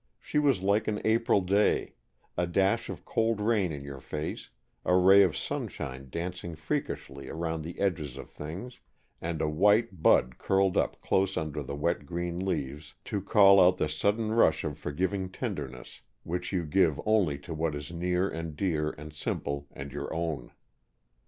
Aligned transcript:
She 0.19 0.39
was 0.39 0.63
like 0.63 0.87
an 0.87 0.99
April 1.05 1.41
day, 1.41 1.93
a 2.35 2.47
dash 2.47 2.89
of 2.89 3.05
cold 3.05 3.39
rain 3.39 3.71
in 3.71 3.83
your 3.83 3.99
face, 3.99 4.49
a 4.83 4.95
ray 4.95 5.21
of 5.21 5.37
sunshine 5.37 6.07
dancing 6.09 6.55
freakishly 6.55 7.29
around 7.29 7.61
the 7.61 7.79
edges 7.79 8.17
of 8.17 8.27
things, 8.27 8.79
and 9.21 9.43
a 9.43 9.47
white 9.47 10.01
bud 10.01 10.39
curled 10.39 10.75
up 10.75 10.99
close 11.01 11.37
under 11.37 11.61
the 11.61 11.75
wet 11.75 12.07
green 12.07 12.43
leaves 12.43 12.95
to 13.05 13.21
call 13.21 13.59
out 13.61 13.77
the 13.77 13.87
sudden 13.87 14.31
rush 14.31 14.63
of 14.63 14.75
forgiving 14.79 15.29
tenderness 15.29 16.01
which 16.23 16.51
you 16.51 16.65
give 16.65 16.99
only 17.05 17.37
to 17.37 17.53
what 17.53 17.75
is 17.75 17.91
near 17.91 18.27
and 18.27 18.55
dear 18.55 18.89
and 18.97 19.13
simple 19.13 19.67
and 19.71 19.93
your 19.93 20.11
own. 20.11 20.51